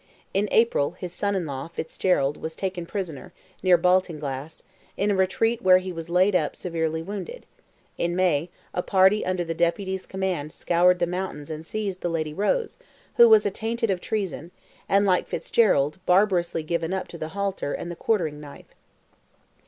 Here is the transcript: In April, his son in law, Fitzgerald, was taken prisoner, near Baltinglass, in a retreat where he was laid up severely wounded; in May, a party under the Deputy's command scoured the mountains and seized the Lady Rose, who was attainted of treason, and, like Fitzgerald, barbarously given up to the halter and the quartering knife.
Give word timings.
In 0.33 0.49
April, 0.51 0.93
his 0.93 1.13
son 1.13 1.35
in 1.35 1.45
law, 1.45 1.67
Fitzgerald, 1.67 2.35
was 2.35 2.55
taken 2.55 2.87
prisoner, 2.87 3.33
near 3.61 3.77
Baltinglass, 3.77 4.63
in 4.97 5.11
a 5.11 5.15
retreat 5.15 5.61
where 5.61 5.77
he 5.77 5.91
was 5.91 6.09
laid 6.09 6.35
up 6.35 6.55
severely 6.55 7.03
wounded; 7.03 7.45
in 7.99 8.15
May, 8.15 8.49
a 8.73 8.81
party 8.81 9.23
under 9.23 9.43
the 9.43 9.53
Deputy's 9.53 10.07
command 10.07 10.53
scoured 10.53 10.97
the 10.97 11.05
mountains 11.05 11.51
and 11.51 11.63
seized 11.63 12.01
the 12.01 12.09
Lady 12.09 12.33
Rose, 12.33 12.79
who 13.17 13.29
was 13.29 13.45
attainted 13.45 13.91
of 13.91 14.01
treason, 14.01 14.49
and, 14.89 15.05
like 15.05 15.27
Fitzgerald, 15.27 15.99
barbarously 16.07 16.63
given 16.63 16.93
up 16.93 17.07
to 17.09 17.19
the 17.19 17.37
halter 17.37 17.71
and 17.71 17.91
the 17.91 17.95
quartering 17.95 18.39
knife. 18.39 18.73